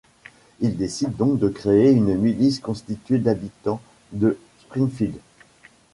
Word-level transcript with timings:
Ils 0.61 0.75
décident 0.77 1.11
donc 1.11 1.37
de 1.37 1.47
créer 1.47 1.91
une 1.91 2.17
milice 2.17 2.57
constituée 2.59 3.19
d'habitants 3.19 3.79
de 4.13 4.35
Springfield. 4.61 5.19